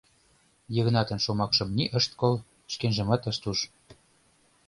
[0.75, 2.35] Йыгнатын шомакшым ни ышт кол,
[2.73, 3.59] шкенжымат ышт уж.